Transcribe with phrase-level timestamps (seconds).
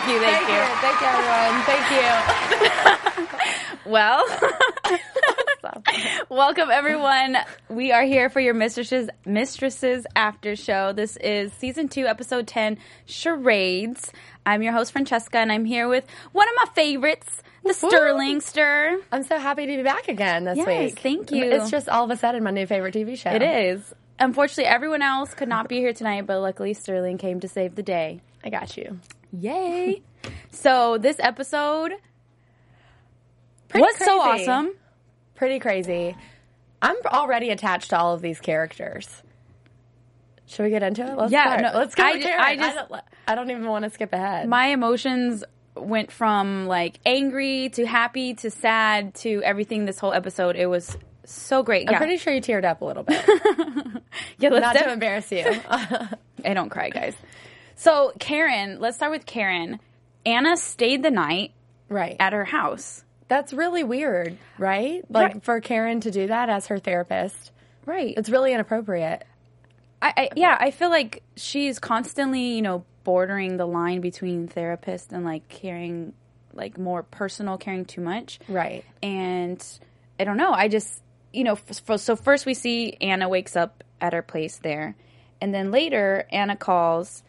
[0.00, 0.54] Thank you, thank, Thank you.
[0.54, 0.64] you.
[0.80, 1.62] Thank you, everyone.
[1.66, 3.26] Thank you.
[3.86, 4.22] Well,
[6.28, 7.36] welcome everyone.
[7.68, 10.92] We are here for your mistresses mistresses after show.
[10.92, 14.12] This is season two, episode ten, charades.
[14.46, 19.00] I'm your host Francesca, and I'm here with one of my favorites, the Sterling Stir.
[19.10, 21.00] I'm so happy to be back again this Yes, week.
[21.00, 21.42] thank you.
[21.44, 23.30] It's just all of a sudden my new favorite TV show.
[23.30, 23.92] It is.
[24.20, 27.82] Unfortunately, everyone else could not be here tonight, but luckily Sterling came to save the
[27.82, 28.20] day.
[28.44, 29.00] I got you.
[29.32, 30.02] Yay!
[30.50, 31.92] so this episode
[33.68, 34.74] Pretty was so awesome.
[35.34, 36.16] Pretty crazy.
[36.82, 39.22] I'm already attached to all of these characters.
[40.46, 41.16] Should we get into it?
[41.16, 42.02] Let's Yeah, no, let's go.
[42.02, 42.28] I ju-.
[42.28, 44.48] I just- don't, I don't even want to skip ahead.
[44.48, 45.44] my emotions
[45.76, 50.56] went from like angry to happy to sad to everything this whole episode.
[50.56, 51.88] It was so great.
[51.88, 51.98] I'm yeah.
[51.98, 53.24] pretty sure you teared up a little bit.
[54.38, 55.44] yeah, let's Not def- to embarrass you.
[55.68, 57.14] I don't cry, guys.
[57.80, 59.80] So Karen, let's start with Karen.
[60.26, 61.52] Anna stayed the night
[61.88, 62.14] right.
[62.20, 63.02] at her house.
[63.26, 65.02] That's really weird, right?
[65.08, 65.42] Like Right.
[65.42, 67.52] for Karen to do that as her therapist.
[67.86, 68.12] Right.
[68.18, 69.24] It's really inappropriate.
[70.02, 75.10] I, I yeah, I feel like she's constantly, you know, bordering the line between therapist
[75.12, 76.12] and like caring
[76.52, 78.40] like more personal, caring too much.
[78.46, 78.84] Right.
[79.02, 79.64] and
[80.18, 80.52] I don't know.
[80.52, 81.02] I just,
[81.32, 84.96] you know, f- f- so first we see Anna wakes up at her place there,
[85.40, 87.22] and then later Anna calls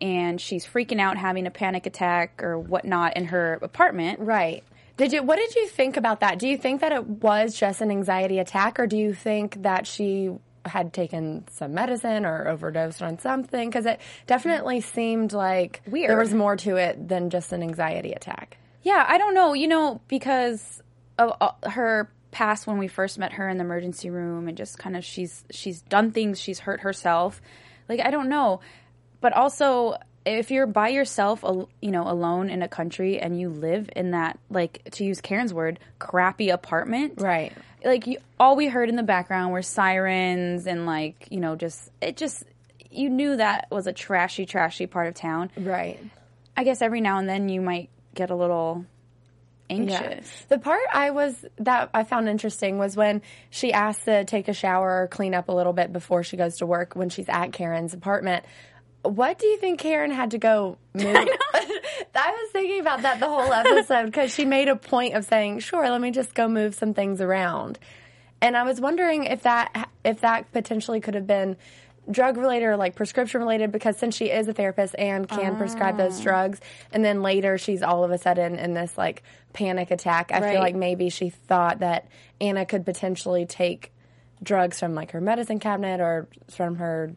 [0.00, 4.20] and she's freaking out, having a panic attack or whatnot in her apartment.
[4.20, 4.64] Right.
[4.96, 5.22] Did you?
[5.22, 6.38] What did you think about that?
[6.38, 9.86] Do you think that it was just an anxiety attack, or do you think that
[9.86, 10.30] she
[10.64, 13.68] had taken some medicine or overdosed on something?
[13.68, 16.10] Because it definitely seemed like Weird.
[16.10, 18.58] there was more to it than just an anxiety attack.
[18.82, 20.82] Yeah, I don't know, you know, because
[21.16, 24.78] of uh, her past when we first met her in the emergency room and just
[24.78, 27.40] kind of she's she's done things, she's hurt herself.
[27.88, 28.60] Like I don't know.
[29.20, 31.44] But also if you're by yourself,
[31.80, 35.54] you know, alone in a country and you live in that like to use Karen's
[35.54, 37.14] word, crappy apartment.
[37.20, 37.52] Right.
[37.84, 41.90] Like you, all we heard in the background were sirens and like, you know, just
[42.02, 42.44] it just
[42.90, 45.50] you knew that was a trashy trashy part of town.
[45.56, 45.98] Right.
[46.56, 48.84] I guess every now and then you might get a little
[49.70, 50.44] anxious.
[50.48, 54.52] The part I was that I found interesting was when she asked to take a
[54.52, 57.52] shower or clean up a little bit before she goes to work when she's at
[57.52, 58.44] Karen's apartment.
[59.02, 61.06] What do you think Karen had to go move?
[62.14, 65.60] I, was thinking about that the whole episode because she made a point of saying,
[65.60, 67.78] "Sure, let me just go move some things around,"
[68.42, 71.56] and I was wondering if that if that potentially could have been
[72.10, 75.94] drug related or like prescription related because since she is a therapist and can prescribe
[75.94, 76.04] Ah.
[76.04, 76.58] those drugs
[76.90, 79.22] and then later she's all of a sudden in this like
[79.52, 80.52] panic attack i Right.
[80.52, 82.06] feel like maybe she thought that
[82.40, 83.92] anna could potentially take
[84.42, 87.12] drugs from like her medicine cabinet or from her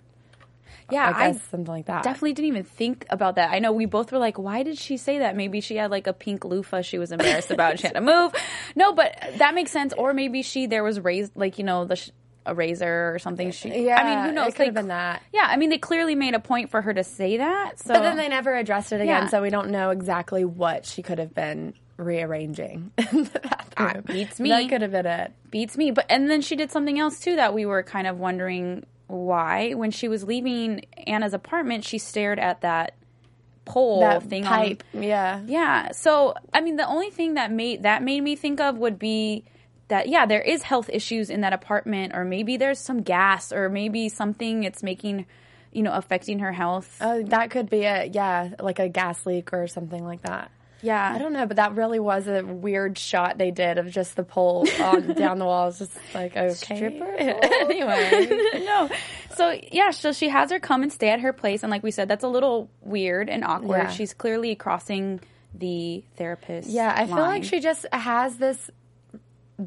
[0.89, 2.03] Yeah, I I something like that.
[2.03, 3.51] definitely didn't even think about that.
[3.51, 5.35] I know we both were like, why did she say that?
[5.35, 7.79] Maybe she had like a pink loofah she was embarrassed about.
[7.79, 8.33] She had to move.
[8.75, 9.94] No, but that makes sense.
[9.97, 11.95] Or maybe she there was raised like you know the.
[11.95, 12.09] Sh-
[12.44, 13.51] a razor or something.
[13.51, 14.47] She, Yeah, I mean, who knows?
[14.47, 15.21] it could have been that.
[15.31, 17.77] Yeah, I mean, they clearly made a point for her to say that.
[17.77, 19.27] So, But then they never addressed it again, Yeah.
[19.27, 24.03] so we don't know exactly what she could have been rearranging bathroom.
[24.07, 24.50] beats me.
[24.50, 25.33] That could have been it.
[25.50, 25.91] beats me.
[25.91, 29.74] But and then she did something else too that we were kind of wondering why.
[29.74, 32.96] When she was leaving Anna's apartment, she stared at that
[33.66, 34.84] pole That thing on- pipe.
[34.94, 35.42] yeah.
[35.46, 35.92] Yeah.
[35.92, 39.44] So, I mean, the only thing that made that made me think of would be
[39.90, 43.69] that yeah, there is health issues in that apartment, or maybe there's some gas, or
[43.69, 45.25] maybe something it's making,
[45.74, 46.98] you know, affecting her health.
[47.02, 48.16] Oh, that could be it.
[48.16, 50.50] Yeah, like a gas leak or something like that.
[50.81, 51.12] Yeah.
[51.13, 54.24] I don't know, but that really was a weird shot they did of just the
[54.24, 55.69] pole on down the wall.
[55.69, 56.54] It's just like okay.
[56.54, 58.28] Stripper anyway,
[58.66, 58.89] no.
[59.36, 61.92] So yeah, so she has her come and stay at her place, and like we
[61.92, 63.78] said, that's a little weird and awkward.
[63.78, 63.89] Yeah.
[63.89, 65.22] She's clearly crossing
[65.54, 66.69] the therapist.
[66.69, 68.69] yeah, I feel like she just has this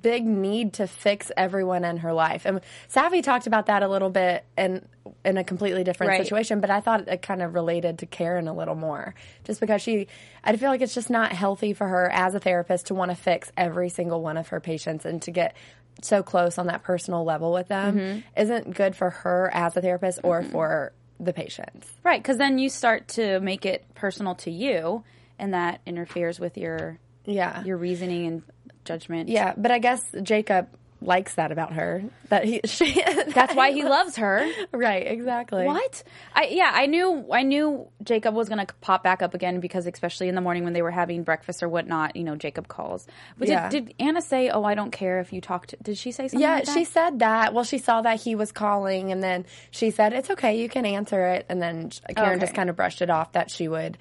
[0.03, 2.45] big need to fix everyone in her life.
[2.45, 2.61] And
[2.93, 4.87] Savi talked about that a little bit in
[5.25, 6.23] in a completely different Right.
[6.25, 9.15] situation, but I thought it kind of related to Karen a little more.
[9.45, 10.07] Just because she
[10.43, 13.15] I feel like it's just not healthy for her as a therapist to want to
[13.17, 15.55] fix every single one of her patients and to get
[16.03, 18.19] so close on that personal level with them Mm-hmm.
[18.41, 21.89] isn't good for her as a therapist or for the patients.
[22.03, 25.05] right because then you start to make it personal to you,
[25.39, 27.63] and that interferes with your Yeah.
[27.63, 28.43] your reasoning and
[28.85, 29.29] judgment.
[29.29, 30.69] yeah, but I guess Jacob
[31.01, 32.03] likes that about her.
[32.31, 33.03] That he she
[33.35, 34.49] That's why he loves her.
[34.73, 35.67] Right, exactly.
[35.67, 36.03] What?
[36.35, 40.29] I yeah, I knew I knew Jacob was gonna pop back up again because especially
[40.31, 43.07] in the morning when they were having breakfast or whatnot, you know, Jacob calls.
[43.37, 43.69] But Yeah.
[43.69, 45.75] did, did Anna say, "Oh, I don't care if you talked?
[45.83, 46.41] Did she say something?
[46.41, 46.73] Yeah, like that?
[46.75, 47.53] she said that.
[47.53, 50.87] Well, she saw that he was calling, and then she said, "It's okay, you can
[50.87, 52.41] answer it." And then Karen Okay.
[52.41, 53.99] just kind of brushed it off that she would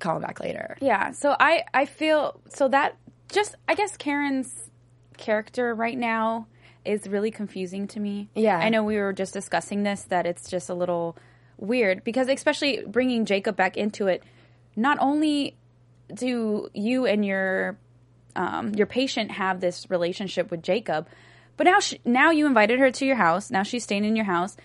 [0.00, 0.78] call him back later.
[0.80, 1.10] Yeah.
[1.10, 2.96] So I I feel so that
[3.30, 4.70] just I guess Karen's
[5.16, 6.46] character right now
[6.84, 8.28] is really confusing to me.
[8.34, 8.58] Yeah.
[8.58, 11.16] I know we were just discussing this that it's just a little
[11.58, 14.22] weird because especially bringing Jacob back into it,
[14.76, 15.56] not only
[16.14, 17.76] do you and your
[18.36, 21.08] um, your patient have this relationship with Jacob,
[21.56, 23.50] but now she, now you invited her to your house.
[23.50, 24.56] Now she's staying in your house.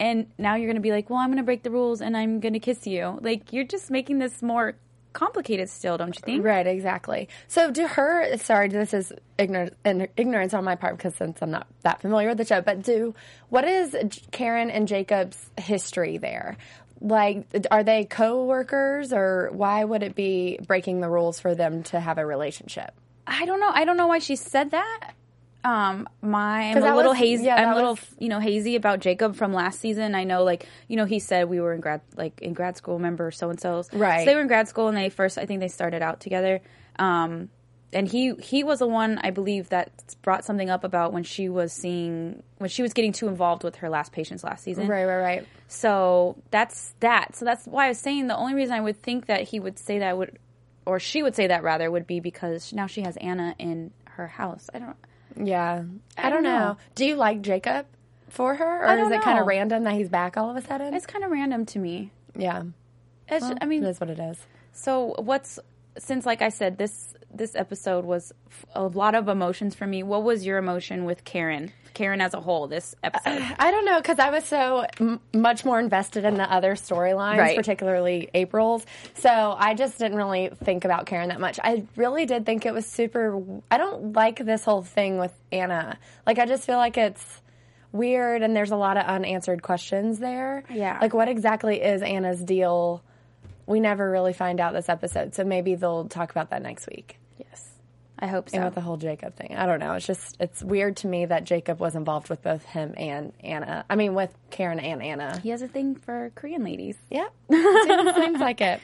[0.00, 2.16] And now you're going to be like, well, I'm going to break the rules and
[2.16, 3.18] I'm going to kiss you.
[3.20, 4.76] Like, you're just making this more
[5.18, 6.44] complicated still, don't you think?
[6.44, 7.28] Right, exactly.
[7.48, 9.74] So, do her, sorry, this is ignorance,
[10.16, 13.14] ignorance on my part because since I'm not that familiar with the show, but do,
[13.48, 13.96] what is
[14.30, 16.56] Karen and Jacob's history there?
[17.00, 21.82] Like, are they co workers or why would it be breaking the rules for them
[21.84, 22.92] to have a relationship?
[23.26, 23.70] I don't know.
[23.72, 25.14] I don't know why she said that.
[25.64, 27.44] Um, my I'm a little was- hazy.
[27.44, 30.14] yeah, I'm a little, was- you know, hazy about Jacob from last season.
[30.14, 32.94] I know, like, you know, he said we were in grad, like in grad school.
[32.94, 34.20] Remember so and so's, Right.
[34.20, 36.60] So they were in grad school, and they first, I think, they started out together.
[36.98, 37.48] Um,
[37.92, 39.90] and he he was the one I believe that
[40.20, 43.76] brought something up about when she was seeing when she was getting too involved with
[43.76, 44.86] her last patients last season.
[44.88, 45.46] Right, right, right.
[45.68, 47.34] So that's that.
[47.34, 49.78] So that's why I was saying the only reason I would think that he would
[49.78, 50.38] say that would,
[50.84, 54.26] or she would say that rather, would be because now she has Anna in her
[54.26, 54.68] house.
[54.74, 54.96] I don't.
[55.42, 55.84] Yeah.
[56.16, 56.58] I, I don't know.
[56.58, 56.76] know.
[56.94, 57.86] Do you like Jacob
[58.28, 58.86] for her?
[58.86, 60.94] Or is it kind of random that he's back all of a sudden?
[60.94, 62.10] It's kind of random to me.
[62.36, 62.62] yeah.
[63.30, 64.38] It's, I mean, It is what it is.
[64.72, 65.58] so what's
[65.98, 68.32] since like I said this this episode was
[68.74, 70.02] a lot of emotions for me.
[70.02, 71.72] What was your emotion with Karen?
[71.94, 73.42] Karen as a whole this episode.
[73.58, 77.38] I don't know because I was so m- much more invested in the other storylines,
[77.38, 77.56] Right.
[77.56, 78.86] particularly April's.
[79.14, 81.58] So I just didn't really think about Karen that much.
[81.62, 83.42] I really did think it was super.
[83.70, 85.98] I don't like this whole thing with Anna.
[86.26, 87.42] Like I just feel like it's
[87.90, 90.62] weird and there's a lot of unanswered questions there.
[90.70, 90.98] Yeah.
[91.00, 93.02] Like what exactly is Anna's deal?
[93.68, 97.18] We never really find out this episode, so maybe they'll talk about that next week.
[97.36, 97.68] yes,
[98.18, 98.56] I hope so.
[98.56, 99.92] And with the whole Jacob thing, I don't know.
[99.92, 103.84] It's just it's weird to me that Jacob was involved with both him and Anna.
[103.90, 105.38] I mean, with Karen and Anna.
[105.40, 106.96] he has a thing for Korean ladies.
[107.10, 108.80] Yep, seems, seems like it.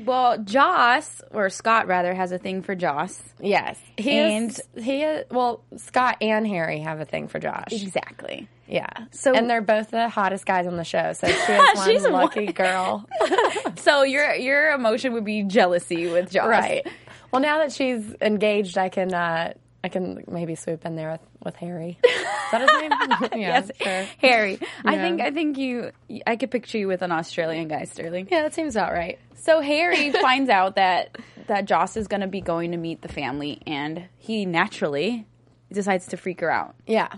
[0.00, 3.20] Well, Joss or Scott rather has a thing for Joss.
[3.40, 4.62] Yes, he And- is.
[4.84, 5.24] He is.
[5.30, 7.72] Well, Scott and Harry have a thing for Joss.
[7.72, 8.48] Exactly.
[8.66, 8.86] Yeah.
[9.10, 11.12] So- and they're both the hottest guys on the show.
[11.12, 12.12] So she one She's one.
[12.12, 13.08] lucky girl.
[13.76, 16.86] So your your emotion would be jealousy with Joss, right.
[17.32, 19.12] Well, now that she's engaged, I can.
[19.12, 21.98] Uh, I can maybe swoop in there with, with Harry.
[22.02, 23.30] Is that his name?
[23.42, 24.06] yeah, Yes, sure.
[24.18, 24.58] Harry.
[24.82, 25.92] I think I think you.
[26.26, 28.26] I could picture you with an Australian guy, Sterling.
[28.30, 29.18] Yeah, that seems about right.
[29.34, 33.08] So Harry finds out that that Joss is going to be going to meet the
[33.08, 35.26] family, and he naturally
[35.70, 36.74] decides to freak her out.
[36.86, 37.12] Yeah.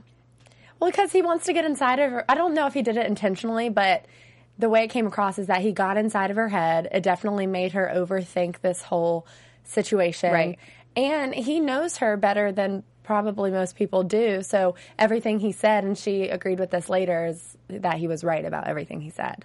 [0.80, 2.24] Well, because he wants to get inside of her.
[2.28, 4.06] I don't know if he did it intentionally, but
[4.58, 6.88] the way it came across is that he got inside of her head.
[6.90, 9.24] It definitely made her overthink this whole
[9.64, 10.32] situation.
[10.32, 10.58] Right.
[10.96, 14.42] And he knows her better than probably most people do.
[14.42, 18.44] So everything he said, and she agreed with this later, is that he was right
[18.44, 19.44] about everything he said.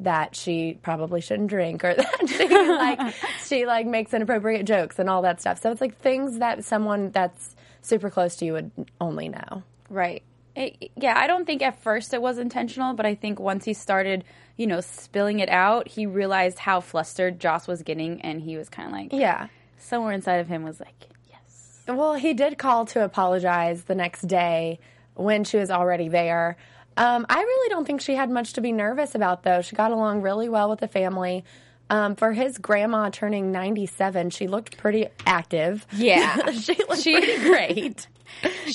[0.00, 3.14] That she probably shouldn't drink, or that she like
[3.44, 5.60] she like makes inappropriate jokes and all that stuff.
[5.60, 9.62] So it's like things that someone that's super close to you would only know.
[9.88, 10.22] Right.
[10.56, 13.74] It, yeah, I don't think at first it was intentional, but I think once he
[13.74, 14.24] started,
[14.56, 18.68] you know, spilling it out, he realized how flustered Joss was getting, and he was
[18.68, 19.48] kind of like, Yeah.
[19.84, 21.82] Somewhere inside of him was like, yes.
[21.86, 24.80] Well, he did call to apologize the next day
[25.14, 26.56] when she was already there.
[26.96, 29.62] Um, I really don't think she had much to be nervous about, though.
[29.62, 31.44] She got along really well with the family.
[31.90, 35.86] Um, for his grandma turning 97, she looked pretty active.
[35.92, 36.50] Yeah.
[36.52, 38.06] she looked She- pretty great.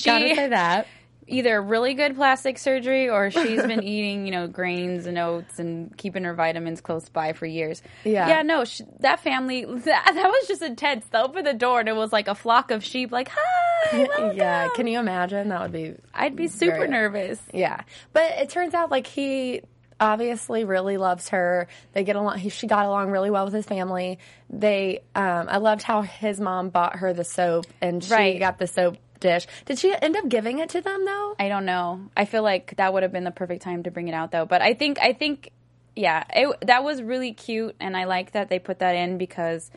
[0.04, 0.86] Gotta say that.
[1.30, 5.96] Either really good plastic surgery or she's been eating, you know, grains and oats and
[5.96, 7.82] keeping her vitamins close by for years.
[8.04, 8.28] Yeah.
[8.28, 11.06] Yeah, no, sh that family, that, that was just intense.
[11.06, 14.30] They opened the door and it was like a flock of sheep, like, hi, welcome."
[14.36, 15.48] Yeah, can you imagine?
[15.48, 17.40] That would be I'd be super Very- nervous.
[17.54, 17.80] Yeah,
[18.12, 19.62] but it turns out like he
[19.98, 21.68] obviously really loves her.
[21.92, 22.38] They get along.
[22.38, 24.18] He, she got along really well with his family.
[24.48, 28.38] They, um, I loved how his mom bought her the soap, and she Right.
[28.38, 29.46] got the soap dish.
[29.66, 31.34] Did she end up giving it to them though?
[31.38, 32.08] I don't know.
[32.16, 34.46] I feel like that would have been the perfect time to bring it out though.
[34.46, 35.50] But I think I think
[35.94, 39.70] yeah, it, that was really cute and I like that they put that in because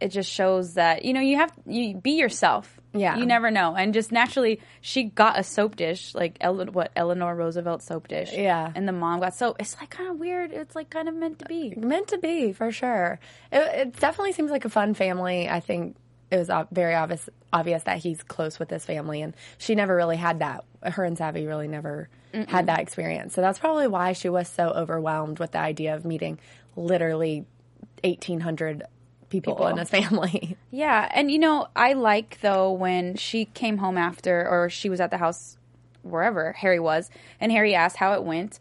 [0.00, 2.80] it just shows that you know you have you be yourself.
[2.92, 3.16] Yeah.
[3.16, 3.74] You never know.
[3.74, 8.32] And just naturally she got a soap dish like Ele- what Eleanor Roosevelt soap dish.
[8.32, 8.72] Yeah.
[8.74, 9.56] And the mom got soap.
[9.60, 10.52] It's like kind of weird.
[10.52, 11.74] It's like kind of meant to be.
[11.76, 13.18] Meant to be for sure.
[13.52, 15.48] It, it definitely seems like a fun family.
[15.48, 15.96] I think
[16.36, 20.16] it was very obvious obvious that he's close with this family, and she never really
[20.16, 20.64] had that.
[20.82, 22.08] Her and Savi really never
[22.48, 23.34] had that experience.
[23.34, 26.38] So that's probably why she was so overwhelmed with the idea of meeting
[26.76, 27.46] literally
[28.04, 28.82] eighteen hundred
[29.30, 29.66] people, People.
[29.68, 30.56] in his family.
[30.70, 35.00] Yeah, and you know, I like though when she came home after, or she was
[35.00, 35.56] at the house,
[36.02, 38.58] wherever Harry was, and Harry asked how it went,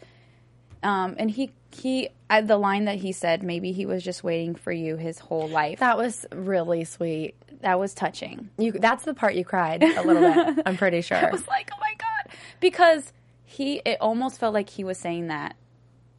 [0.81, 2.09] um, and he he
[2.43, 5.79] the line that he said, maybe he was just waiting for you his whole life.
[5.79, 7.35] That was really sweet.
[7.63, 8.49] Was touching.
[8.57, 10.21] You that's the part you cried a little
[10.53, 10.63] bit.
[10.67, 11.17] I'm pretty sure.
[11.17, 13.11] I was like, oh my god, because
[13.43, 15.55] he it almost felt like he was saying that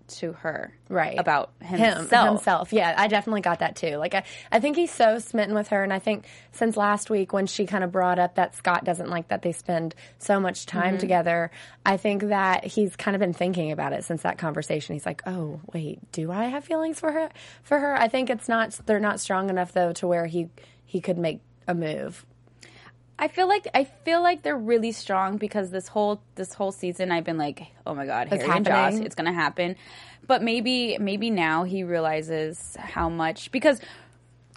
[0.09, 2.28] to her, right about him himself.
[2.28, 5.66] himself yeah i definitely got that too like I, I think he's so smitten with
[5.71, 8.85] her and i think since last week when she kind of brought up that scott
[8.85, 10.99] doesn't like that they spend so much time Mm-hmm.
[10.99, 11.50] together
[11.85, 15.23] i think that he's kind of been thinking about it since that conversation he's like
[15.26, 17.28] oh wait do i have feelings for her
[17.64, 20.49] for her i think it's not they're not strong enough though to where he
[20.87, 22.25] he could make a move
[23.19, 27.11] I feel like I feel like they're really strong because this whole this whole season
[27.11, 29.76] I've been like, oh my god, It's Harry and Joss, it's gonna happen.
[30.26, 33.81] But maybe maybe now he realizes how much because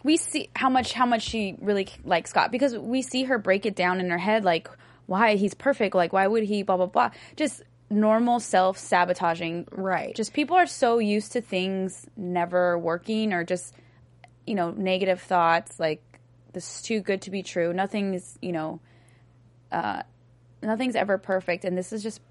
[0.04, 3.66] we see how much how much she really likes Scott because we see her break
[3.66, 4.70] it down in her head like
[5.06, 10.14] why he's perfect like why would he blah blah blah just normal self sabotaging Right.
[10.16, 13.74] just people are so used to things never working or just
[14.46, 16.04] you know negative thoughts like
[16.60, 18.80] this is too good to be true nothing's you know
[19.72, 20.02] uh
[20.62, 22.22] nothing's ever perfect and this is just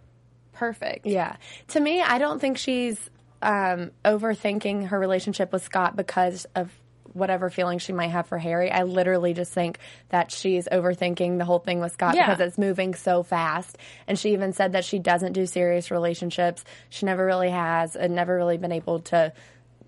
[0.53, 1.37] perfect Yeah.
[1.69, 2.99] To me, I don't think she's
[3.41, 6.73] um, overthinking her relationship with Scott because of
[7.13, 8.71] whatever feelings she might have for Harry.
[8.71, 9.79] I literally just think
[10.11, 12.27] that she's overthinking the whole thing with Scott Yeah.
[12.27, 13.79] because it's moving so fast.
[14.09, 16.65] And she even said that she doesn't do serious relationships.
[16.91, 19.33] She never really has and never really been able to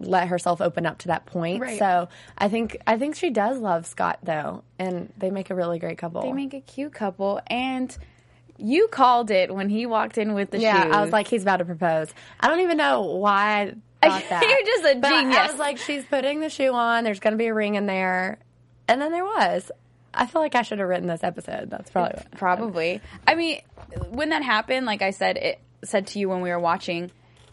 [0.01, 1.61] let herself open up to that point.
[1.61, 1.79] Right.
[1.79, 5.79] So I think I think she does love Scott though, and they make a really
[5.79, 6.23] great couple.
[6.23, 7.97] they make a cute couple and
[8.57, 11.43] you called it when he walked in with the Yeah, shoes I was like, he's
[11.43, 12.13] about to propose.
[12.39, 14.43] I don't even know why I that.
[14.43, 17.05] You're just a But I- I was like, she's putting the shoe on.
[17.05, 18.39] There's going to be a ring in there,
[18.89, 19.71] and then there was.
[20.13, 21.71] I feel like I should have written this episode.
[21.71, 22.31] That's probably what.
[22.33, 23.01] Probably.
[23.27, 23.61] I mean,
[24.11, 27.11] when that happened, like I said, it said to you when we were watching,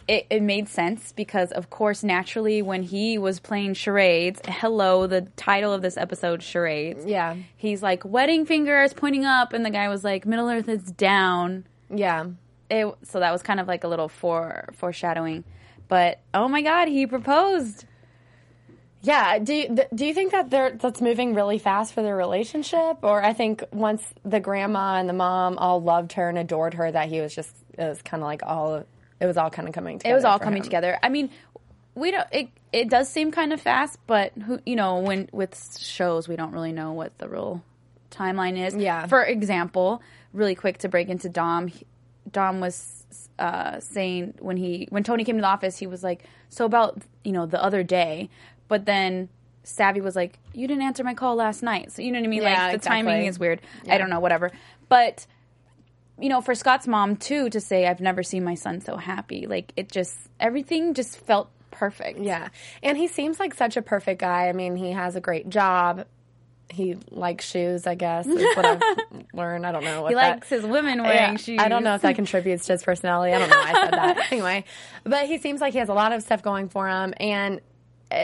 [0.08, 5.22] it, it made sense because, of course, naturally, when he was playing charades, hello, the
[5.36, 7.06] title of this episode, charades.
[7.06, 7.36] Yeah.
[7.58, 11.66] He's like wedding fingers pointing up, and the guy was like Middle Earth is down.
[11.94, 12.28] Yeah.
[12.70, 15.44] It, so that was kind of like a little fore foreshadowing.
[15.88, 17.86] But oh my God, he proposed.
[19.02, 19.40] Yeah.
[19.40, 22.98] Do you, th- do you think that they're, that's moving really fast for their relationship?
[23.04, 26.92] Or I think once the grandma and the mom all loved her and adored her,
[26.92, 28.84] that he was just, it was kind of like all,
[29.20, 30.14] it was all kind of coming together.
[30.14, 30.64] it was all coming him.
[30.64, 31.00] together.
[31.02, 31.30] I mean,
[31.96, 32.28] we don't.
[32.32, 36.36] It it does seem kind of fast, but who you know when with shows we
[36.36, 37.64] don't really know what the real
[38.12, 38.76] timeline is.
[38.76, 39.08] Yeah.
[39.08, 40.02] For example,
[40.34, 41.72] really quick to break into Dom,
[42.32, 43.06] Dom was
[43.40, 47.02] uh, saying when he when Tony came to the office, he was like, "So about
[47.24, 48.30] you know the other day,"
[48.68, 49.30] but then
[49.64, 52.30] Savi was like, "You didn't answer my call last night," so you know what I
[52.30, 52.42] mean.
[52.42, 53.12] Yeah, like the exactly.
[53.12, 53.62] timing is weird.
[53.90, 54.52] I don't know, whatever.
[54.90, 55.26] But
[56.20, 59.48] you know, for Scott's mom too to say, "I've never seen my son so happy,"
[59.48, 62.20] like it just everything just felt perfect.
[62.20, 62.50] Yeah.
[62.82, 64.50] And he seems like such a perfect guy.
[64.50, 66.06] I mean, he has a great job.
[66.70, 68.82] He likes shoes, I guess, is what I've
[69.34, 69.66] learned.
[69.66, 71.60] I don't know what He that- likes his women wearing Yeah, shoes.
[71.62, 73.34] I don't know if that contributes to his personality.
[73.34, 74.28] I don't know why I said that.
[74.32, 74.66] Anyway,
[75.06, 77.14] but he seems like he has a lot of stuff going for him.
[77.20, 77.62] And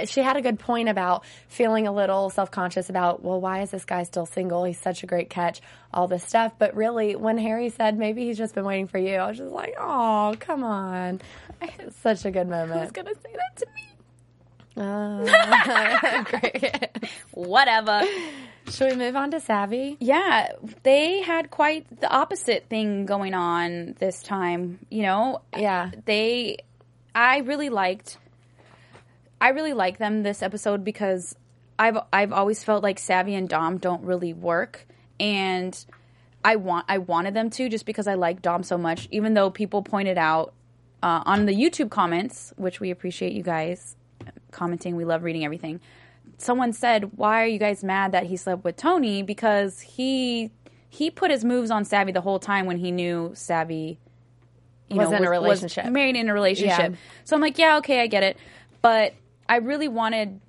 [0.06, 3.72] she had a good point about feeling a little self conscious about, well, why is
[3.72, 4.63] this guy still single?
[4.63, 5.62] He's such a great catch,
[5.94, 6.54] all this stuff.
[6.58, 9.52] But really, when Harry said maybe he's just been waiting for you, I was just
[9.52, 11.22] like, oh, come on.
[12.02, 12.82] Such a good moment.
[12.82, 13.90] was gonna say that to me.
[14.75, 16.90] Uh, great.
[17.32, 18.02] Whatever.
[18.70, 19.98] Should we move on to Savi?
[20.00, 24.80] Yeah, they had quite the opposite thing going on this time.
[24.90, 25.92] You know, Yeah.
[26.06, 26.58] they.
[27.13, 28.18] I really liked.
[29.42, 31.36] I really like them this episode because
[31.78, 34.88] I've I've always felt like Savi and Dom don't really work,
[35.20, 35.78] and
[36.46, 39.08] I want I wanted them to just because I like Dom so much.
[39.12, 40.54] Even though people pointed out
[41.02, 43.96] uh, on the YouTube comments, which we appreciate you guys
[44.52, 45.82] commenting, we love reading everything.
[46.38, 49.24] Someone said, "Why are you guys mad that he slept with Tony?
[49.24, 50.52] Because he
[50.90, 53.98] he put his moves on Savi the whole time when he knew Savi."
[54.90, 55.86] You Was in a relationship.
[55.86, 56.92] married in a relationship.
[56.92, 56.98] Yeah.
[57.24, 58.38] So I'm like, yeah, okay, I get it.
[58.82, 59.13] But
[59.47, 60.39] I really wanted,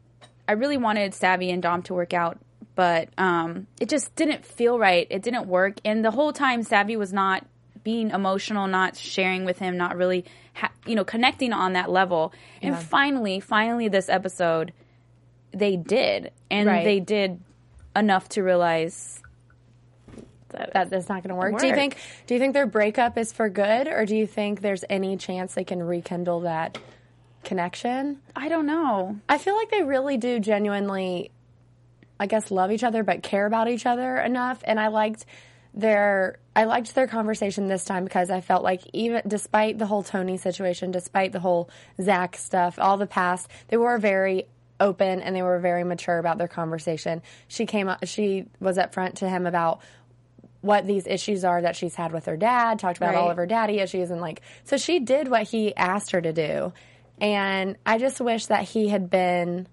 [0.49, 2.39] I really wanted Savi and Dom to work out,
[2.75, 5.07] but um, it just didn't feel right.
[5.11, 7.47] It didn't work, and the whole time Savi was not
[7.83, 10.25] being emotional, not sharing with him, not really,
[10.55, 12.33] ha- you know, connecting on that level.
[12.63, 14.73] And finally, finally, this episode,
[15.53, 16.85] they did, and Right.
[16.85, 17.41] they did
[17.95, 19.21] enough to realize
[20.49, 21.59] that, that that's not going to work.
[21.59, 21.97] Do you think?
[22.27, 25.55] Do you think their breakup is for good, or do you think there's any chance
[25.55, 26.79] they can rekindle that
[27.45, 28.21] connection?
[28.35, 29.19] I don't know.
[29.29, 31.31] I feel like they really do genuinely,
[32.19, 34.63] I guess, love each other, but care about each other enough.
[34.65, 35.25] And I liked
[35.75, 40.05] their I liked their conversation this time because I felt like even despite the whole
[40.05, 41.69] Tony situation, despite the whole
[42.01, 44.47] Zach stuff, all the past, they were very
[44.79, 47.23] open and they were very mature about their conversation.
[47.49, 49.81] She came up, she was upfront to him about
[50.61, 53.47] what these issues are that she's had with her dad, talked about all of her
[53.47, 56.73] daddy issues and like so she did what he asked her to do.
[57.21, 59.67] And I just wish that he had been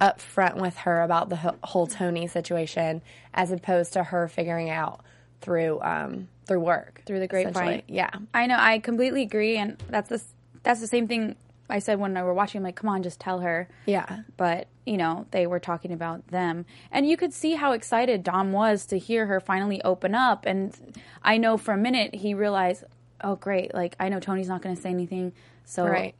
[0.00, 3.02] upfront with her about the whole Tony situation
[3.34, 5.00] as opposed to her figuring out
[5.40, 7.02] through um through work.
[7.06, 7.82] Through the grapevine.
[7.86, 8.10] Yeah.
[8.34, 8.56] I know.
[8.58, 10.22] I completely agree, and that's the
[10.62, 11.36] that's the same thing
[11.68, 12.58] I said when I were watching.
[12.58, 13.68] I'm like, come on, just tell her.
[13.86, 14.20] Yeah.
[14.36, 18.52] But you know, they were talking about them, and you could see how excited Dom
[18.52, 20.46] was to hear her finally open up.
[20.46, 20.74] And
[21.22, 22.84] I know for a minute he realized,
[23.22, 25.32] oh great, like I know Tony's not going to say anything,
[25.64, 26.14] so Right.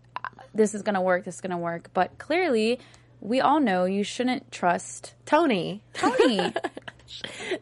[0.55, 1.25] This is going to work.
[1.25, 1.91] This is going to work.
[1.95, 2.81] But clearly,
[3.21, 5.83] we all know you shouldn't trust Tony.
[5.95, 6.53] Tony.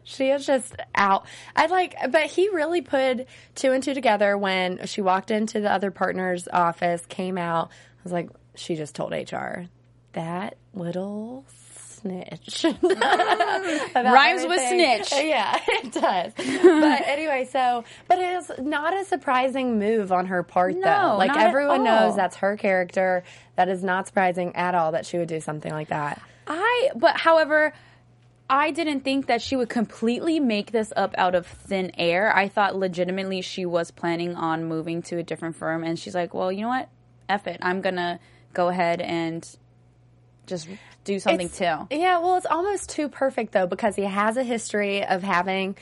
[0.03, 1.25] She is just out.
[1.55, 5.71] I like, but he really put two and two together when she walked into the
[5.71, 7.69] other partner's office, came out.
[7.69, 9.63] I was like, she just told HR
[10.13, 11.45] that little
[12.01, 12.65] snitch.
[13.95, 15.13] Rhymes with snitch.
[15.29, 16.33] Yeah, it does.
[16.37, 21.17] but anyway, so, but it is not a surprising move on her part, No, though.
[21.17, 23.23] Like everyone knows that's her character.
[23.55, 26.21] That is not surprising at all that she would do something like that.
[26.47, 27.73] I, but however,
[28.49, 32.35] I didn't think that she would completely make this up out of thin air.
[32.35, 36.33] I thought legitimately she was planning on moving to a different firm, and she's like,
[36.33, 36.89] well, you know what?
[37.27, 37.59] F it.
[37.61, 38.19] I'm going to
[38.53, 39.47] go ahead and
[40.47, 40.67] just
[41.13, 41.57] do something It's-
[41.89, 41.95] too.
[41.95, 45.75] Yeah, well, it's almost too perfect though because he has a history of having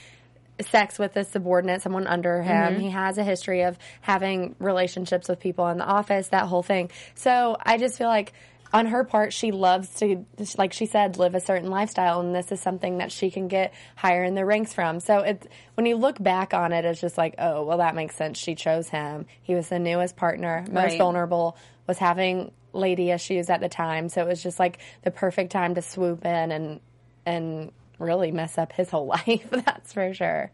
[0.71, 2.73] sex with a subordinate, someone under him.
[2.73, 2.81] Mm-hmm.
[2.81, 6.89] He has a history of having relationships with people in the office, that whole thing.
[7.15, 8.33] So I just feel like
[8.73, 10.25] on her part, she loves to,
[10.57, 13.73] like she said, live a certain lifestyle, and this is something that she can get
[13.95, 14.99] higher in the ranks from.
[14.99, 18.15] So it's when you look back on it, it's just like, oh, well, that makes
[18.15, 18.37] sense.
[18.37, 19.25] She chose him.
[19.41, 20.97] He was the newest partner, most Right.
[20.97, 21.55] vulnerable,
[21.87, 25.75] was having lady issues at the time, so it was just like the perfect time
[25.75, 26.79] to swoop in and
[27.25, 29.49] and really mess up his whole life.
[29.49, 30.51] That's for sure.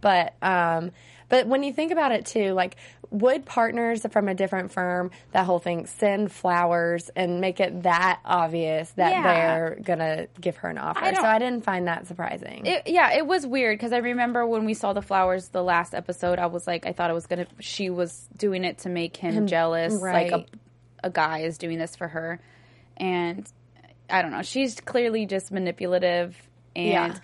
[0.00, 0.90] But um,
[1.28, 2.76] but when you think about it too, like
[3.10, 8.20] would partners from a different firm, that whole thing, send flowers and make it that
[8.24, 9.22] obvious that Yeah.
[9.22, 11.04] they're gonna give her an offer?
[11.04, 12.66] I so I didn't find that surprising.
[12.66, 15.94] It, yeah, it was weird because I remember when we saw the flowers the last
[15.94, 17.46] episode, I was like, I thought it was gonna.
[17.60, 20.32] She was doing it to make him, jealous, like right.
[20.32, 20.44] a,
[21.02, 22.40] a guy is doing this for her,
[22.96, 23.50] and
[24.10, 24.42] I don't know.
[24.42, 26.36] She's clearly just manipulative,
[26.76, 27.18] and Yeah.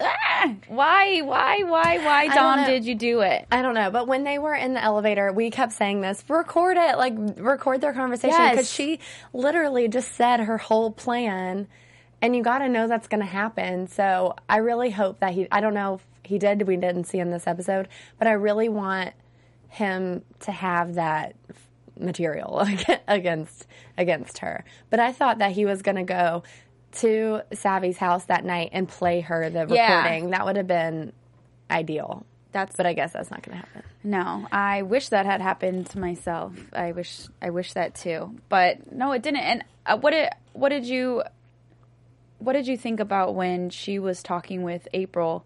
[0.00, 3.46] ah, why, why, why, why, Dom, did you do it?
[3.50, 6.76] I don't know, but when they were in the elevator, we kept saying this: record
[6.76, 8.50] it, like record their conversation, Yes.
[8.52, 9.00] because she
[9.32, 11.66] literally just said her whole plan,
[12.20, 13.86] and you got to know that's going to happen.
[13.88, 15.46] So I really hope that he.
[15.50, 16.66] I don't know if he did.
[16.66, 19.12] We didn't see in this episode, but I really want
[19.68, 21.34] him to have that
[21.98, 22.66] material
[23.08, 24.64] against against her.
[24.90, 26.42] But I thought that he was going to go
[26.92, 29.98] to Savi's house that night and play her the Yeah.
[29.98, 30.30] recording.
[30.30, 31.12] That would have been
[31.70, 32.24] ideal.
[32.52, 33.82] That's But I guess that's not going to happen.
[34.02, 36.54] No, I wish that had happened to myself.
[36.72, 38.36] I wish I wish that too.
[38.48, 39.40] But no, it didn't.
[39.40, 41.22] And uh, what did what did you
[42.38, 45.44] what did you think about when she was talking with April?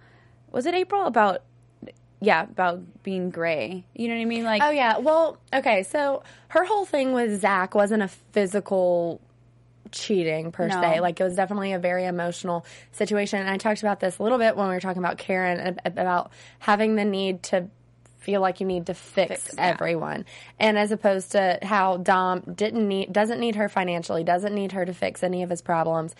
[0.52, 1.42] Was it April about
[2.20, 3.84] yeah, about being gray?
[3.94, 4.44] You know what I mean?
[4.44, 4.98] Like Oh yeah.
[4.98, 5.82] Well, okay.
[5.82, 9.20] So her whole thing with Zach wasn't a physical
[9.92, 10.80] cheating per No.
[10.80, 11.00] se.
[11.00, 13.40] Like it was definitely a very emotional situation.
[13.40, 16.30] And I talked about this a little bit when we were talking about Karen about
[16.58, 17.68] having the need to
[18.18, 20.26] feel like you need to fix, Fix, everyone.
[20.58, 24.84] And as opposed to how Dom didn't need doesn't need her financially, doesn't need her
[24.84, 26.14] to fix any of his problems.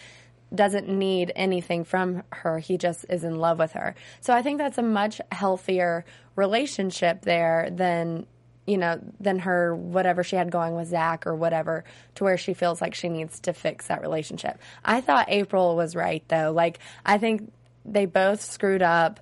[0.54, 2.58] Doesn't need anything from her.
[2.58, 3.94] He just is in love with her.
[4.20, 6.04] So I think that's a much healthier
[6.36, 8.26] relationship there than
[8.66, 11.82] you know, than her whatever she had going with Zach or whatever,
[12.14, 14.60] to where she feels like she needs to fix that relationship.
[14.84, 16.52] I thought April was right though.
[16.54, 17.50] Like I think
[17.84, 19.18] they both screwed up.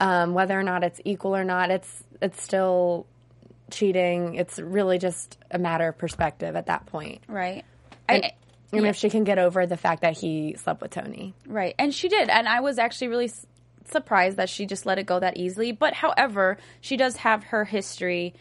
[0.00, 3.06] Um, whether or not it's equal or not, it's it's still
[3.70, 4.36] cheating.
[4.36, 7.22] It's really just a matter of perspective at that point.
[8.08, 8.24] right.
[8.24, 8.32] I,
[8.72, 11.34] and if she can get over the fact that he slept with Tony.
[11.46, 11.74] Right.
[11.78, 12.28] And she did.
[12.28, 13.46] And I was actually really s-
[13.86, 15.72] surprised that she just let it go that easily.
[15.72, 18.34] But however, she does have her history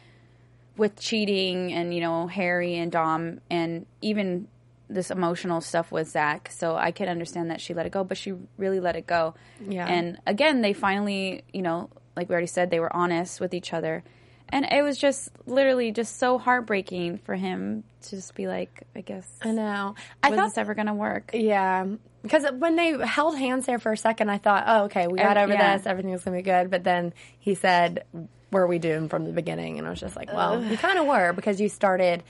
[0.75, 4.47] with cheating and, you know, Harry and Dom and even
[4.89, 6.49] this emotional stuff with Zach.
[6.51, 9.33] So I can understand that she let it go, but she really let it go.
[9.67, 9.87] Yeah.
[9.87, 13.73] And again, they finally, you know, like we already said, they were honest with each
[13.73, 14.03] other.
[14.49, 19.01] And it was just literally just so heartbreaking for him to just be like, I
[19.01, 19.95] guess, I know.
[20.23, 21.31] I was thought this ever going to work?
[21.33, 21.85] Yeah,
[22.23, 25.37] because when they held hands there for a second, I thought, oh, okay, we got
[25.37, 25.77] over yeah.
[25.77, 25.85] this.
[25.85, 26.69] Everything's gonna be good.
[26.69, 28.03] But then he said,
[28.51, 31.05] "Were we doomed from the beginning?" And I was just like, well, you kind of
[31.05, 32.23] were because you started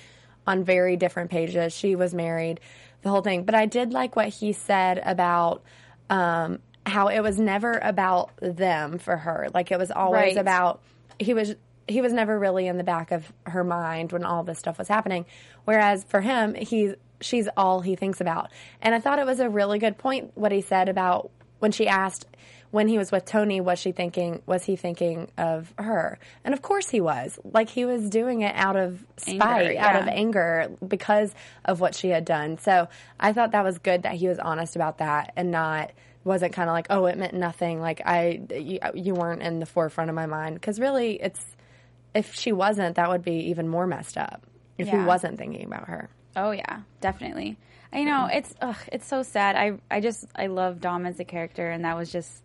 [0.46, 1.74] on very different pages.
[1.74, 2.60] She was married,
[3.02, 3.44] the whole thing.
[3.44, 5.64] But I did like what he said about.
[6.10, 9.50] Um, how it was never about them for her.
[9.54, 10.38] Like it was always Right.
[10.38, 10.82] about
[11.20, 11.54] he was
[11.88, 14.88] he was never really in the back of her mind when all this stuff was
[14.88, 15.26] happening.
[15.66, 18.52] Whereas for him, he's she's all he thinks about.
[18.82, 21.88] And I thought it was a really good point what he said about when she
[21.88, 22.28] asked
[22.70, 26.20] when he was with Tony, was she thinking was he thinking of her?
[26.44, 27.40] And of course he was.
[27.44, 30.00] Like he was doing it out of spite, Anger, out yeah.
[30.00, 32.58] of anger because of what she had done.
[32.58, 35.92] So I thought that was good that he was honest about that and not
[36.24, 37.80] wasn't kind of like, oh, it meant nothing.
[37.80, 41.56] Like I, you, you weren't in the forefront of my mind because really, it's
[42.18, 44.44] if she wasn't, that would be even more messed up.
[44.78, 46.10] If he wasn't thinking about her.
[46.36, 47.58] Oh yeah, definitely.
[47.92, 49.56] I know it's ugh, it's so sad.
[49.56, 52.44] I I just I love Dom as a character, and that was just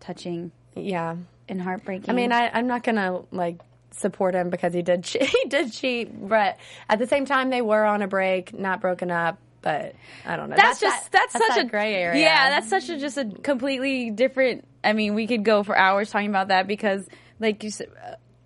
[0.00, 1.16] touching Yeah.
[1.48, 2.10] and heartbreaking.
[2.10, 3.60] I mean, I, I'm not gonna like
[3.92, 7.62] support him because he did che- he did cheat, but at the same time, they
[7.62, 9.38] were on a break, not broken up.
[9.62, 9.94] But
[10.26, 10.56] I don't know.
[10.56, 12.20] that's, just that- that's, such that a gray area.
[12.20, 14.66] Yeah, that's such a just a completely different.
[14.82, 17.08] I mean, we could go for hours talking about that because,
[17.40, 17.88] like you said,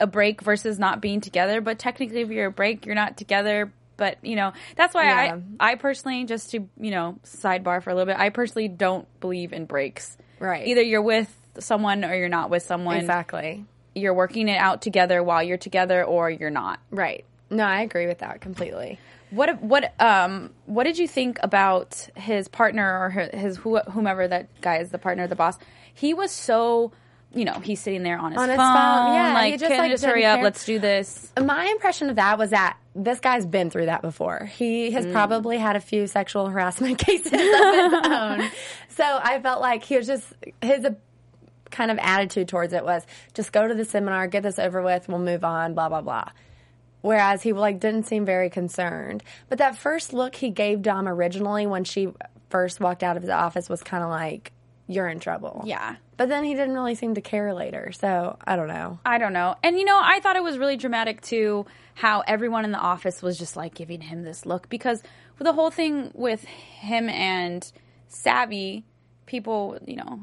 [0.01, 1.61] a break versus not being together.
[1.61, 3.73] But technically, if you're a break, you're not together.
[3.97, 5.39] But you know, that's why Yeah.
[5.61, 8.19] I I personally just to you know sidebar for a little bit.
[8.19, 10.17] I personally don't believe in breaks.
[10.39, 10.67] Right.
[10.69, 12.97] Either you're with someone or you're not with someone.
[12.99, 16.79] exactly You're working it out together while you're together, or you're not.
[16.91, 17.25] right.
[17.51, 19.01] No, I agree with that completely.
[19.31, 24.29] What what um what did you think about his partner or his, his who, whomever
[24.29, 25.59] that guy is the partner the boss?
[25.93, 26.93] He was so
[27.35, 29.79] you know he's sitting there on his, On his phone, phone, yeah, like just, can
[29.79, 30.45] like, you just hurry up, care.
[30.45, 31.33] let's do this.
[31.43, 34.47] My impression of that was that this guy's been through that before.
[34.47, 34.93] He Mm.
[34.93, 38.51] has probably had a few sexual harassment cases of his own.
[38.89, 40.27] So I felt like he was just
[40.63, 40.95] his uh,
[41.71, 45.07] kind of attitude towards it was just go to the seminar, get this over with,
[45.09, 46.31] we'll move on, blah blah blah.
[47.03, 49.23] Whereas he like didn't seem very concerned.
[49.49, 52.09] But that first look he gave Dom originally when she
[52.51, 54.53] first walked out of his office was kind of like
[54.89, 55.63] you're in trouble.
[55.67, 55.97] Yeah.
[56.17, 57.93] But then he didn't really seem to care later.
[57.93, 58.99] So I don't know.
[59.05, 59.55] I don't know.
[59.63, 63.23] And you know, I thought it was really dramatic too how everyone in the office
[63.23, 65.03] was just like giving him this look because
[65.39, 67.71] the whole thing with him and
[68.11, 68.83] Savi,
[69.27, 70.21] people, you know,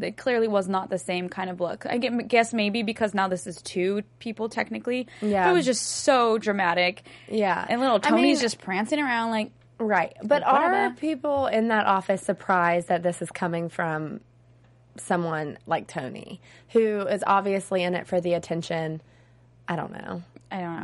[0.00, 1.84] it clearly was not the same kind of look.
[1.86, 5.08] I guess maybe because now this is two people technically.
[5.20, 5.44] Yeah.
[5.44, 7.02] But it was just so dramatic.
[7.28, 7.64] Yeah.
[7.68, 10.16] And little I Tony's mean- just prancing around like, Right.
[10.22, 10.74] But whatever.
[10.74, 14.20] are people in that office surprised that this is coming from
[14.96, 19.02] someone like Tony, who is obviously in it for the attention.
[19.66, 20.22] I don't know.
[20.50, 20.80] I don't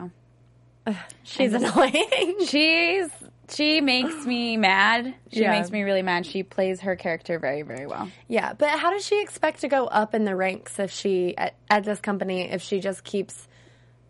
[0.87, 0.97] know.
[1.23, 2.37] She's annoying.
[2.47, 3.09] She's
[3.49, 5.13] she makes me mad.
[5.33, 5.51] She Yeah.
[5.59, 6.25] makes me really mad.
[6.25, 8.09] She plays her character very, very well.
[8.29, 11.55] yeah, but how does she expect to go up in the ranks if she at,
[11.69, 13.49] at this company if she just keeps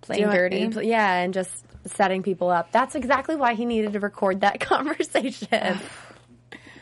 [0.02, 0.86] Playing doing- dirty.
[0.86, 2.72] Yeah, and just setting people up.
[2.72, 5.78] That's exactly why he needed to record that conversation.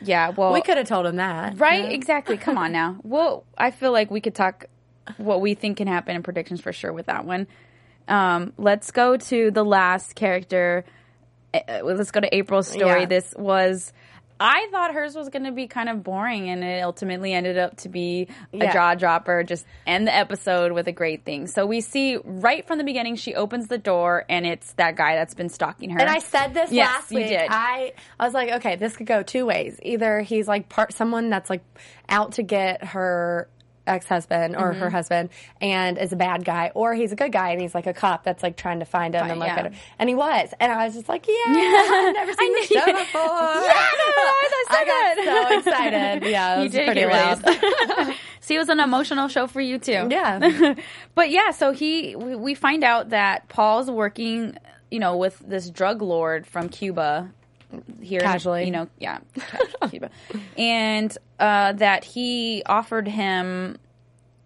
[0.01, 1.59] Yeah, well, we could have told him that.
[1.59, 1.91] right?
[1.91, 2.37] Exactly.
[2.37, 2.99] Come on now.
[3.03, 4.67] Well, I feel like we could talk
[5.17, 7.49] what we think can happen in predictions for sure with that one.
[8.07, 10.85] Um, let's go to the last character.
[11.53, 13.01] Uh, let's go to April's story.
[13.01, 13.07] Yeah.
[13.07, 13.93] This was.
[14.41, 17.77] I thought hers was going to be kind of boring, and it ultimately ended up
[17.79, 18.73] to be a Yeah.
[18.73, 19.43] jaw dropper.
[19.43, 21.47] Just end the episode with a great thing.
[21.47, 25.17] So we see right from the beginning, she opens the door, and it's that guy
[25.17, 26.01] that's been stalking her.
[26.01, 27.29] And I said this Yes, last week.
[27.29, 27.49] did.
[27.51, 29.79] I I was like, okay, this could go two ways.
[29.83, 31.63] Either he's like part someone that's like
[32.09, 33.49] out to get her
[33.89, 34.81] ex-husband or Mm-hmm.
[34.81, 37.87] her husband and is a bad guy or he's a good guy and he's like
[37.87, 39.57] a cop that's like trying to find him and look yeah.
[39.59, 42.63] at him and he was and i was just like yeah i've never seen the
[42.67, 43.89] show before Yeah,
[44.53, 45.25] that's so I got good.
[45.25, 48.15] so excited yeah it You did pretty loud.
[48.41, 50.07] See, it was an emotional show for you too.
[50.11, 50.75] yeah
[51.15, 54.57] but yeah, so he we, we find out that Paul's working,
[54.91, 57.31] you know, with this drug lord from Cuba
[58.01, 58.65] here, Casually.
[58.65, 59.19] you know, yeah,
[60.57, 63.79] and uh, that he offered him,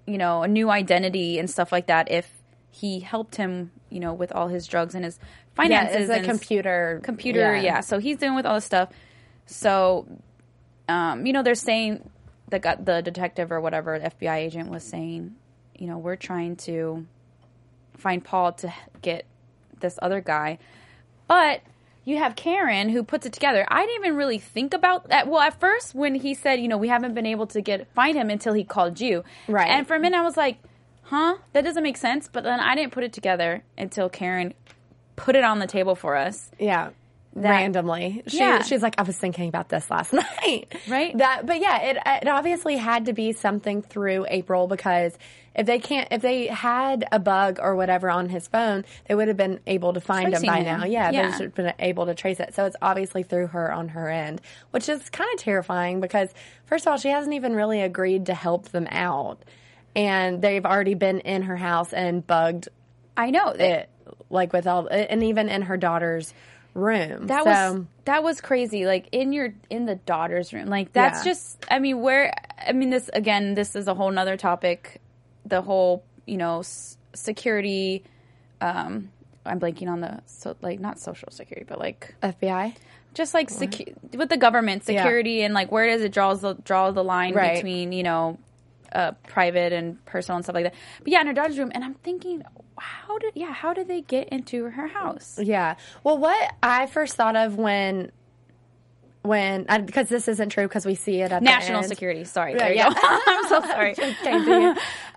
[0.06, 2.30] you know, a new identity and stuff like that if
[2.70, 5.18] he helped him, you know, with all his drugs and his
[5.56, 6.02] yeah finances.
[6.02, 7.80] it's a and computer computer yeah.
[7.80, 8.88] so he's doing with all this stuff
[9.46, 10.06] so
[10.88, 12.08] um, you know they're saying
[12.48, 15.34] that the detective or whatever the fbi agent was saying
[15.78, 17.06] you know we're trying to
[17.96, 19.24] find paul to get
[19.80, 20.58] this other guy
[21.28, 21.60] but
[22.04, 23.64] you have karen who puts it together.
[23.68, 25.28] I didn't even really think about that.
[25.28, 28.16] Well at first when he said you know we haven't been able to get find
[28.16, 29.24] him until he called you.
[29.48, 29.68] Right.
[29.68, 30.58] and for a minute i was like
[31.02, 31.36] huh?
[31.52, 32.28] That doesn't make sense.
[32.32, 34.54] But then i didn't put it together until karen
[35.16, 36.50] put it on the table for us.
[36.58, 36.90] Yeah.
[37.34, 38.22] Randomly.
[38.26, 38.62] She, Yeah.
[38.62, 40.72] She's like, I was thinking about this last night.
[40.88, 41.16] Right.
[41.16, 45.16] That, but yeah, it, it obviously had to be something through April because
[45.54, 49.28] if they can't, if they had a bug or whatever on his phone, they would
[49.28, 50.80] have been able to find Tracing him by him.
[50.80, 50.86] now.
[50.86, 51.26] Yeah, Yeah.
[51.26, 52.54] they should have been able to trace it.
[52.54, 54.40] So it's obviously through her on her end,
[54.70, 56.30] which is kind of terrifying because
[56.66, 59.42] first of all, she hasn't even really agreed to help them out.
[59.94, 62.68] And they've already been in her house and bugged
[63.14, 63.90] i know it,
[64.30, 66.32] like with all, and even in her daughter's
[66.74, 67.26] room.
[67.26, 71.18] that So- was that was crazy like in your in the daughter's room like that's
[71.24, 71.32] Yeah.
[71.32, 72.32] just i mean where
[72.66, 75.00] i mean this again this is a whole nother topic
[75.44, 78.02] the whole you know s- security
[78.60, 79.10] um
[79.44, 82.74] i'm blanking on the so like not social security but like FBI.
[83.14, 85.02] just like secu- with the government Yeah.
[85.02, 87.56] security and like where does it draws the draw the line Right.
[87.56, 88.38] between you know
[88.92, 91.82] uh, private and personal and stuff like that but yeah in her daughter's room and
[91.84, 92.42] i'm thinking
[92.82, 95.76] how did yeah how did they get into her house Yeah.
[96.04, 98.10] Well, what I first thought of when
[99.22, 102.70] when because this isn't true because we see it at national security sorry Yeah, there
[102.70, 102.90] you yeah.
[102.90, 103.94] go i'm so sorry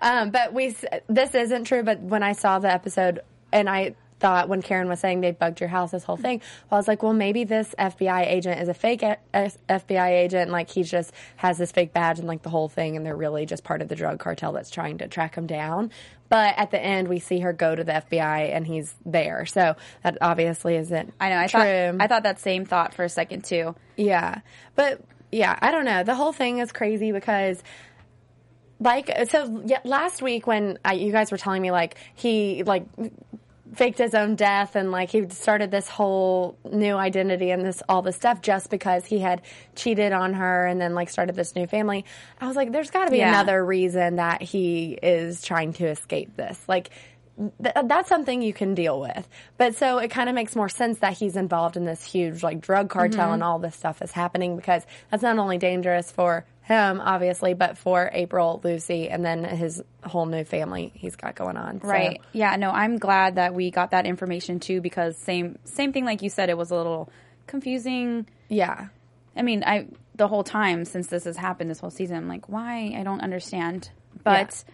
[0.00, 0.76] um, but we
[1.08, 1.82] this isn't true.
[1.82, 3.20] But when I saw the episode
[3.52, 6.76] and I thought when Karen was saying they bugged your house, this whole thing, well,
[6.76, 10.50] I was like, well, maybe this FBI agent is a fake a- FBI agent.
[10.50, 13.46] Like he just has this fake badge and like the whole thing, and they're really
[13.46, 15.90] just part of the drug cartel that's trying to track him down.
[16.28, 19.46] But at the end, we see her go to the FBI and he's there.
[19.46, 21.14] So that obviously isn't.
[21.20, 21.38] I know.
[21.38, 21.60] I true.
[21.60, 23.76] thought I thought that same thought for a second too.
[23.96, 24.40] Yeah.
[24.74, 25.00] But
[25.30, 26.02] yeah, I don't know.
[26.02, 27.62] The whole thing is crazy because
[28.80, 32.84] like so yeah, last week when I, you guys were telling me like he like
[33.74, 38.00] faked his own death and like he started this whole new identity and this all
[38.02, 39.42] this stuff just because he had
[39.74, 42.04] cheated on her and then like started this new family.
[42.40, 43.28] I was like there's got to be Yeah.
[43.30, 46.58] another reason that he is trying to escape this.
[46.68, 46.90] Like
[47.62, 49.28] th- that's something you can deal with.
[49.58, 52.60] But so it kind of makes more sense that he's involved in this huge like
[52.60, 53.34] drug cartel Mm-hmm.
[53.34, 57.78] and all this stuff is happening because that's not only dangerous for him, obviously, but
[57.78, 61.80] for April, Lucy, and then his whole new family he's got going on.
[61.80, 62.20] So- Right.
[62.32, 66.22] Yeah, no, I'm glad that we got that information too because same same thing like
[66.22, 67.08] you said it was a little
[67.46, 68.26] confusing.
[68.48, 68.88] Yeah.
[69.36, 72.48] I mean, I the whole time since this has happened this whole season, I'm like,
[72.48, 72.94] why?
[72.98, 73.90] I don't understand.
[74.24, 74.64] But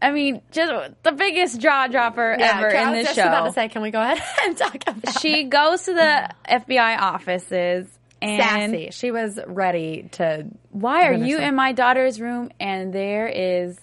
[0.00, 3.26] I mean, just the biggest jaw dropper Yeah, ever in this just show.
[3.26, 6.98] about to say, can we go ahead and talk about she goes to the FBI
[6.98, 7.86] offices
[8.24, 8.88] and Sassy.
[8.92, 10.46] She was ready to.
[10.70, 12.50] why are you in my daughter's room?
[12.60, 13.78] And there is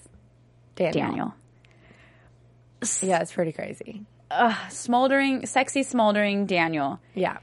[0.76, 1.06] Daniel.
[1.08, 1.34] Daniel.
[3.00, 4.04] Yeah, it's pretty crazy.
[4.70, 6.98] Smoldering, sexy, smoldering Daniel.
[7.14, 7.38] Yeah.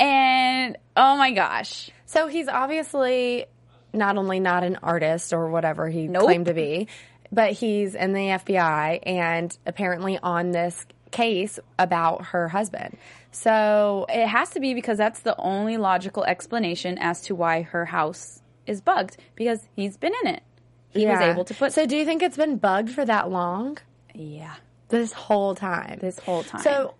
[0.00, 1.90] And oh my gosh.
[2.06, 3.46] So he's obviously
[3.92, 6.22] not only not an artist or whatever he Nope.
[6.24, 6.88] claimed to be,
[7.32, 12.96] but he's in the FBI and apparently on this case about her husband.
[13.30, 17.84] So It has to be because that's the only logical explanation as to why her
[17.86, 20.42] house is bugged because he's been in it.
[20.90, 23.78] He was able to put So do you think it's been bugged for that long?
[24.14, 24.54] yeah
[24.88, 25.98] This whole time.
[26.00, 26.62] this whole time.
[26.62, 26.94] So,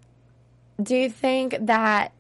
[0.81, 2.13] do you think that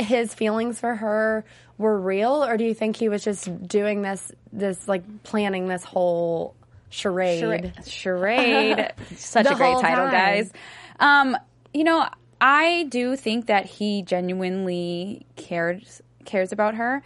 [0.00, 1.44] his feelings for her
[1.78, 5.84] were real, or do you think he was just doing this, this like planning this
[5.84, 6.54] whole
[6.90, 7.38] charade?
[7.40, 8.92] charade, charade.
[9.16, 10.12] such The a great title, time.
[10.12, 10.52] guys.
[10.98, 11.36] Um,
[11.72, 12.08] you know,
[12.40, 17.02] I do think that he genuinely cares cares about her,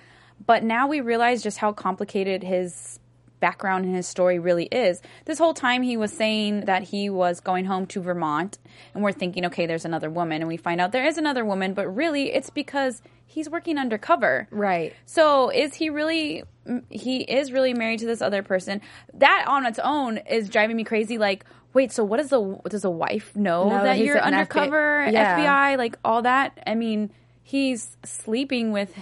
[0.46, 2.98] but now we realize just how complicated his
[3.38, 5.00] background and his story really is.
[5.24, 8.59] This whole time he was saying that he was going home to Vermont
[8.94, 11.72] and we're thinking okay there's another woman and we find out there is another woman
[11.72, 14.48] but really it's because he's working undercover.
[14.50, 14.92] Right.
[15.07, 16.44] So is he really?
[16.90, 18.81] He is really married to this other person.
[19.14, 21.16] That on its own is driving me crazy.
[21.16, 24.38] Like, wait, so what does the does a wife know No, that you're an FBI
[24.38, 25.38] undercover yeah.
[25.74, 25.78] FBI?
[25.78, 26.62] Like all that.
[26.66, 27.11] I mean,
[27.42, 28.92] he's sleeping with.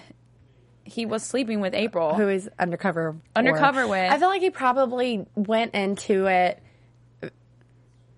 [0.84, 2.14] He was sleeping with April.
[2.14, 3.16] who is undercover?
[3.36, 4.10] Undercover with.
[4.10, 6.62] I feel like he probably went into it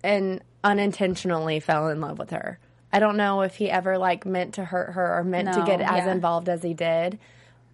[0.03, 2.59] and unintentionally fell in love with her.
[2.93, 5.65] I don't know if he ever like meant to hurt her or meant to No,
[5.65, 6.11] get as yeah.
[6.11, 7.19] involved as he did.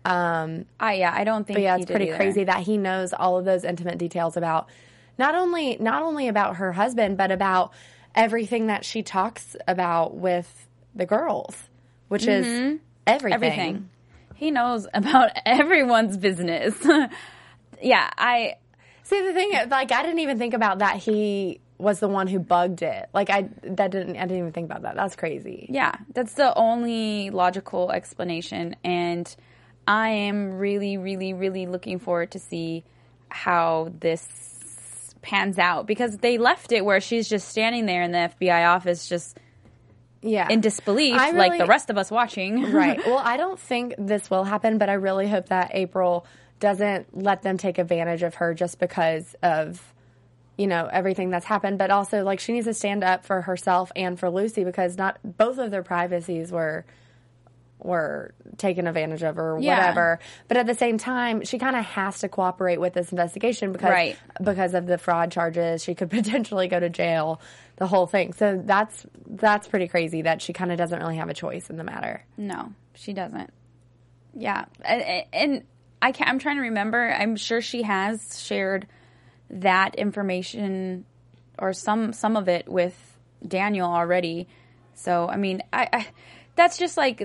[0.06, 1.58] Um, I yeah, I don't think.
[1.58, 2.18] but yeah, he it's pretty either.
[2.18, 4.68] crazy that he knows all of those intimate details about
[5.18, 7.74] not only not only about her husband, but about
[8.16, 11.56] everything that she talks about with the girls,
[12.08, 12.46] which is
[13.06, 13.40] everything.
[13.40, 13.44] Mm-hmm.
[13.44, 13.90] Everything.
[14.36, 16.76] He knows about everyone's business.
[17.82, 18.56] yeah, I.
[19.04, 20.98] See the thing, like I didn't even think about that.
[20.98, 23.08] He was the one who bugged it.
[23.14, 24.96] Like I that didn't I didn't even think about that.
[24.96, 25.68] That's crazy.
[25.70, 28.76] Yeah, that's the only logical explanation.
[28.84, 29.34] And
[29.88, 32.84] I am really, really, really looking forward to see
[33.30, 34.57] how this
[35.28, 39.10] pans out because they left it where she's just standing there in the FBI office,
[39.10, 39.38] just
[40.22, 40.48] Yeah.
[40.50, 42.72] in disbelief, I like the rest of us watching.
[42.72, 42.98] right.
[43.06, 46.26] Well, I don't think this will happen, but I really hope that April
[46.60, 49.94] doesn't let them take advantage of her just because of
[50.58, 53.92] you know everything that's happened but also like she needs to stand up for herself
[53.96, 56.84] and for Lucy because not both of their privacies were
[57.80, 59.78] were taken advantage of or Yeah.
[59.78, 63.72] whatever but at the same time she kind of has to cooperate with this investigation
[63.72, 64.18] because Right.
[64.44, 67.40] because of the fraud charges she could potentially go to jail
[67.76, 71.30] the whole thing so that's that's pretty crazy that she kind of doesn't really have
[71.30, 73.52] a choice in the matter No, she doesn't.
[74.34, 75.63] Yeah, and, and
[76.02, 77.12] I can I'm trying to remember.
[77.12, 78.86] I'm sure she has shared
[79.50, 81.06] that information
[81.58, 82.96] or some some of it with
[83.48, 84.48] Daniel already.
[84.94, 86.08] So I mean, I, I
[86.56, 87.24] that's just like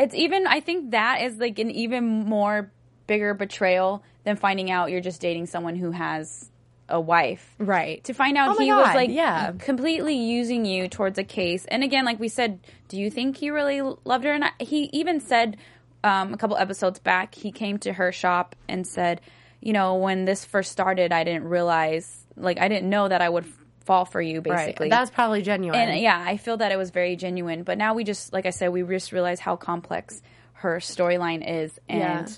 [0.00, 0.46] it's even.
[0.46, 2.70] I think that is like an even more
[3.06, 6.48] bigger betrayal than finding out you're just dating someone who has
[6.88, 9.52] a wife right to find out Oh he was like yeah.
[9.58, 11.64] completely using you towards a case.
[11.66, 14.32] And again, like we said, do you think he really loved her?
[14.32, 15.56] And I, he even said
[16.02, 19.20] um, a couple episodes back, he came to her shop and said,
[19.60, 23.28] you know, when this first started, I didn't realize, like, I didn't know that I
[23.28, 23.46] would
[23.84, 24.84] fall for you, basically.
[24.84, 24.90] Right.
[24.90, 25.78] That's probably genuine.
[25.78, 27.62] and yeah, I feel that it was very genuine.
[27.62, 30.22] But now we just, like I said, we just realize how complex
[30.54, 31.78] her storyline is.
[31.88, 32.34] And Yeah.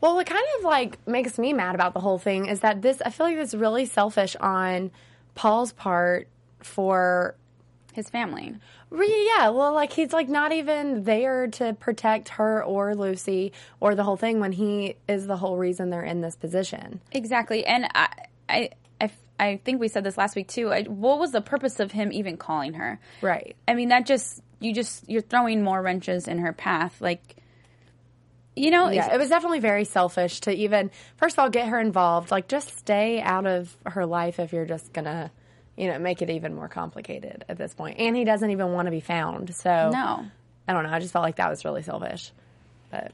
[0.00, 3.02] Well, what kind of like makes me mad about the whole thing is that this,
[3.04, 4.90] I feel like it's really selfish on
[5.34, 6.28] Paul's part
[6.60, 7.36] for,
[7.92, 8.54] his family.
[8.90, 13.94] re- yeah, well, like he's like not even there to protect her or Lucy or
[13.94, 17.00] the whole thing when he is the whole reason they're in this position.
[17.12, 18.08] Exactly, and I,
[18.48, 18.70] I,
[19.40, 20.72] I, think we said this last week too.
[20.72, 23.00] I, what was the purpose of him even calling her?
[23.22, 23.56] Right.
[23.66, 27.00] I mean, that just you just you're throwing more wrenches in her path.
[27.00, 27.36] Like,
[28.54, 31.80] you know, Yeah, it was definitely very selfish to even, first of all, get her
[31.80, 32.30] involved.
[32.30, 35.30] Like, just stay out of her life if you're just gonna,
[35.76, 37.98] you know, make it even more complicated at this point.
[37.98, 39.54] And he doesn't even want to be found.
[39.54, 40.26] So, no.
[40.68, 40.90] I don't know.
[40.90, 42.32] I just felt like that was really selfish.
[42.90, 43.12] But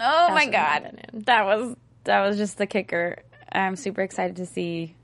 [0.00, 3.18] Oh my god, that was that was just the kicker.
[3.50, 4.94] I'm super excited to see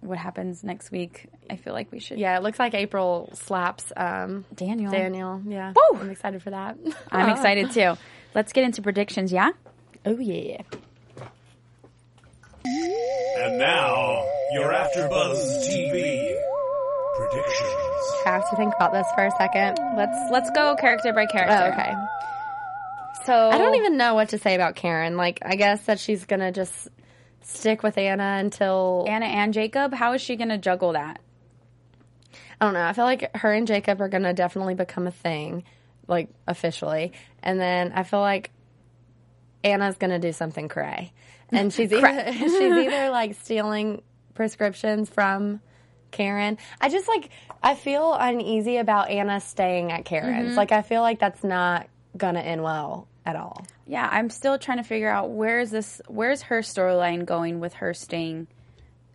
[0.00, 1.26] what happens next week.
[1.48, 2.18] I feel like we should.
[2.18, 4.90] yeah, it looks like April slaps um, Daniel.
[4.90, 5.42] Daniel.
[5.46, 5.98] Yeah, Woo!
[5.98, 6.78] I'm excited for that.
[7.12, 7.94] I'm excited too.
[8.34, 9.32] Let's get into predictions.
[9.32, 9.50] Yeah.
[10.06, 10.62] Oh yeah.
[12.64, 16.36] And now, your AfterBuzz TV
[17.16, 17.70] predictions.
[18.26, 19.78] I have to think about this for a second.
[19.96, 21.74] Let's let's go character by character.
[21.76, 21.92] Oh, okay.
[23.24, 25.16] So I don't even know what to say about Karen.
[25.16, 26.88] Like, I guess that she's gonna just
[27.42, 29.92] stick with Anna until Anna and Jacob.
[29.92, 31.20] How is she going to juggle that?
[32.60, 32.84] I don't know.
[32.84, 35.64] I feel like her and Jacob are going to definitely become a thing,
[36.06, 37.12] like officially.
[37.42, 38.50] And then I feel like
[39.64, 41.12] Anna's going to do something cray.
[41.50, 44.02] And she's either, she's either like stealing
[44.34, 45.60] prescriptions from
[46.10, 46.58] Karen.
[46.80, 47.30] I just like,
[47.62, 50.48] I feel uneasy about Anna staying at Karen's.
[50.48, 50.56] Mm-hmm.
[50.56, 53.66] Like, I feel like that's not going to end well at all.
[53.86, 57.74] Yeah, I'm still trying to figure out where is this where's her storyline going with
[57.74, 58.48] her staying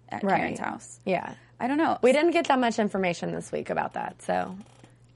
[0.09, 0.37] at Right.
[0.37, 0.99] Karen's house.
[1.05, 1.33] Yeah.
[1.59, 1.97] I don't know.
[2.01, 4.21] We didn't get that much information this week about that.
[4.21, 4.57] So,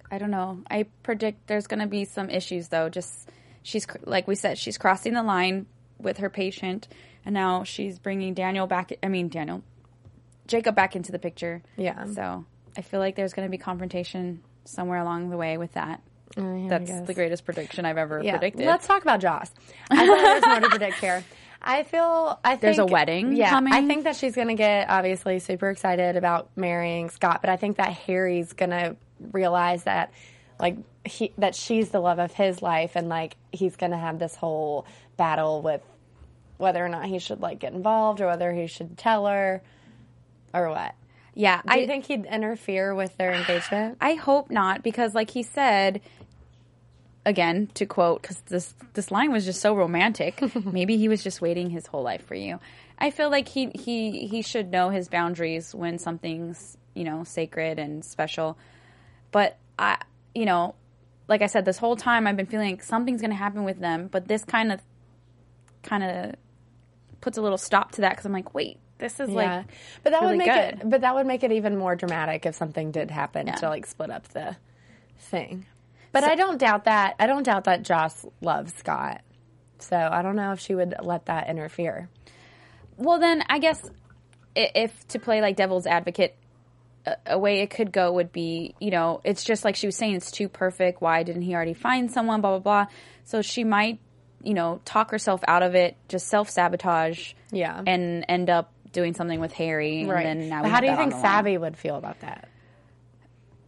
[0.10, 0.60] I don't know.
[0.70, 2.90] I predict there's going to be some issues though.
[2.90, 3.30] Just
[3.64, 5.66] she's like we said, she's crossing the line
[6.00, 6.88] with her patient,
[7.26, 8.92] and now she's bringing Daniel back.
[9.04, 9.64] I mean Daniel,
[10.48, 11.62] Jacob back into the picture.
[11.78, 12.06] Yeah.
[12.06, 12.46] So
[12.78, 16.02] I feel like there's going to be confrontation somewhere along the way with that.
[16.36, 18.38] That's the greatest prediction I've ever yeah.
[18.38, 18.66] predicted.
[18.66, 19.52] Let's talk about Joss.
[19.90, 21.24] I feel there's more to predict here.
[21.62, 23.74] I feel I think There's a wedding Yeah, coming?
[23.74, 27.58] I think that she's going to get obviously super excited about marrying Scott, but I
[27.58, 28.96] think that Harry's going to
[29.34, 30.14] realize that
[30.58, 34.20] like he that she's the love of his life, and like he's going to have
[34.20, 34.86] this whole
[35.18, 35.82] battle with
[36.58, 39.62] whether or not he should like get involved or whether he should tell her
[40.54, 40.96] or what.
[41.34, 43.98] yeah, Do I think he'd interfere with their engagement?
[44.02, 46.02] I hope not because, like he said,
[47.30, 50.42] again to quote, because this this line was just so romantic.
[50.66, 52.60] maybe he was just waiting his whole life for you.
[52.98, 57.80] I feel like he he he should know his boundaries when something's you know sacred
[57.80, 58.58] and special.
[59.32, 59.98] But I,
[60.36, 60.76] you know,
[61.28, 63.80] like I said, this whole time I've been feeling like something's going to happen with
[63.80, 64.08] them.
[64.12, 64.82] But this kind of
[65.84, 66.36] kind of
[67.22, 69.66] puts a little stop to that because I'm like, wait, this is yeah, like
[70.04, 70.82] but that really would make good.
[70.82, 70.90] it.
[70.90, 73.56] But that would make it even more dramatic if something did happen Yeah.
[73.56, 74.58] to like split up the
[75.18, 75.66] thing.
[76.12, 77.16] But I don't doubt that.
[77.20, 79.22] I don't doubt that Joss loves Scott.
[79.80, 82.10] So I don't know if she would let that interfere.
[82.98, 83.80] Well, then I guess
[84.56, 86.36] if to play like devil's advocate,
[87.06, 89.96] a, a way it could go would be, you know, it's just like she was
[89.96, 91.02] saying, it's too perfect.
[91.02, 92.42] Why didn't he already find someone?
[92.42, 92.94] Blah blah blah.
[93.24, 94.00] So she might,
[94.44, 97.82] you know, talk herself out of it, just self sabotage, Yeah.
[97.86, 100.02] and end up doing something with Harry.
[100.02, 101.44] And then now But how do you think the line.
[101.46, 102.50] Savi would feel about that?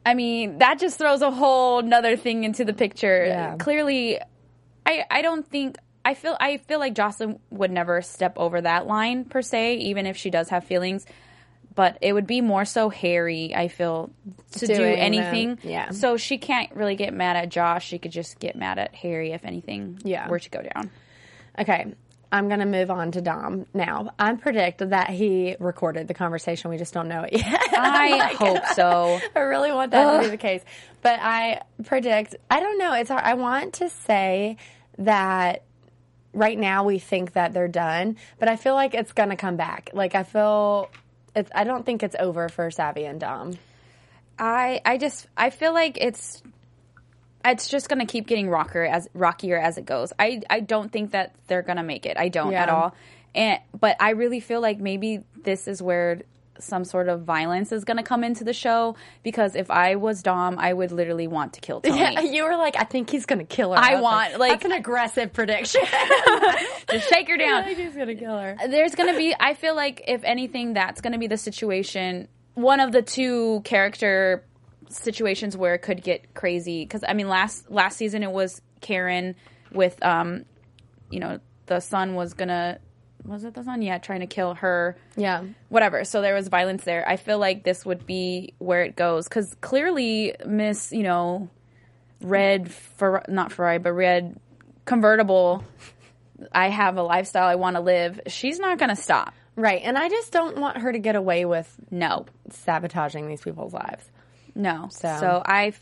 [0.05, 3.25] I mean, that just throws a whole nother thing into the picture.
[3.25, 3.55] Yeah.
[3.57, 4.19] Clearly,
[4.85, 8.87] I I don't think I feel I feel like Jocelyn would never step over that
[8.87, 11.05] line per se, even if she does have feelings.
[11.73, 13.55] But it would be more so Harry.
[13.55, 14.09] I feel
[14.53, 15.57] to do anything.
[15.63, 15.91] yeah.
[15.91, 17.81] So she can't really get mad at Joss.
[17.83, 20.27] She could just get mad at Harry if anything Yeah.
[20.27, 20.89] were to go down.
[21.57, 21.93] Okay.
[22.31, 24.11] I'm going to move on to Dom now.
[24.17, 26.69] I predict that he recorded the conversation.
[26.69, 27.61] We just don't know it yet.
[27.73, 29.19] I hope so.
[29.35, 30.61] I really want that to be the case.
[31.01, 32.93] But I predict, I don't know.
[32.93, 33.23] It's hard.
[33.23, 34.57] I want to say
[34.97, 35.63] that
[36.33, 39.57] right now we think that they're done, but I feel like it's going to come
[39.57, 39.89] back.
[39.93, 40.89] Like, I feel,
[41.35, 43.57] it's, I don't think it's over for Savi and Dom.
[44.41, 46.41] I I just I feel like it's
[47.45, 50.13] it's just gonna keep getting rocker as rockier as it goes.
[50.19, 52.17] I I don't think that they're gonna make it.
[52.17, 52.63] I don't Yeah.
[52.63, 52.95] at all.
[53.35, 56.21] And but I really feel like maybe this is where
[56.59, 60.59] some sort of violence is gonna come into the show because if I was Dom,
[60.59, 61.97] I would literally want to kill Tony.
[61.99, 63.79] Yeah, you were like, I think he's going to kill her.
[63.79, 65.81] I was want, like- that's an aggressive prediction.
[66.91, 67.63] Just shake her I down.
[67.63, 68.57] think he's going to kill her.
[68.67, 72.91] there's gonna be i feel like if anything that's gonna be the situation one of
[72.91, 74.43] the two character
[74.91, 76.83] situations where it could get crazy.
[76.83, 79.35] Because i mean last last season it was karen
[79.71, 80.45] with um
[81.09, 82.79] you know the son was gonna
[83.23, 83.81] was it the son?
[83.81, 84.97] Yeah trying to kill her.
[85.15, 85.43] Yeah.
[85.69, 86.03] whatever.
[86.05, 87.07] So there was violence there.
[87.07, 89.27] I feel like this would be where it goes.
[89.27, 91.49] Because clearly miss you know
[92.21, 94.39] red for not Ferrari but red
[94.85, 95.63] convertible
[96.51, 99.33] i have a lifestyle i want to live she's not gonna stop.
[99.55, 99.81] Right.
[99.83, 102.25] And I just don't want her to get away with no.
[102.49, 104.09] sabotaging these people's lives.
[104.55, 105.73] No So- so, i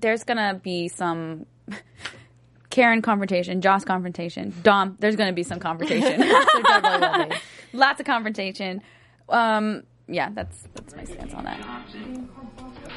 [0.00, 1.46] there's gonna be some
[2.70, 7.36] karen confrontation joss confrontation dom there's gonna be some confrontation There definitely will be.
[7.72, 8.82] lots of confrontation
[9.28, 11.60] um yeah that's that's my stance on that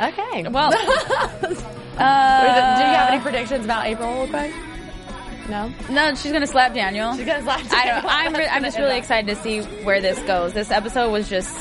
[0.01, 0.47] Okay.
[0.49, 0.71] well
[1.41, 1.55] Do you
[1.99, 4.53] have any predictions about April real quick?
[5.49, 5.69] No?
[5.89, 8.01] no she's gonna slap daniel She's gonna slap I Daniel.
[8.03, 8.05] don't.
[8.11, 8.33] I'm.
[8.35, 10.53] Re- I'm just really excited to see where this goes.
[10.53, 11.53] This episode was just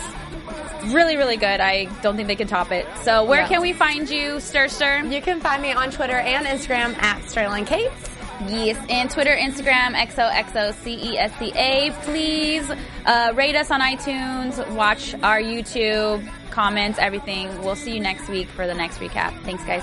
[0.93, 1.61] really, really good.
[1.61, 2.87] I don't think they can top it.
[3.03, 5.05] So, where can we find you, Stir Stir?
[5.05, 8.11] You can find me on Twitter and Instagram at Sterling Cates.
[8.47, 11.93] Yes, and Twitter, Instagram, XOXOCESCA.
[12.03, 12.71] Please
[13.05, 17.49] uh, rate us on iTunes, watch our YouTube, comments, everything.
[17.63, 19.33] We'll see you next week for the next recap.
[19.43, 19.83] Thanks, guys.